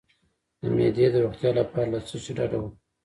[0.61, 2.73] د معدې د روغتیا لپاره له څه شي ډډه وکړم؟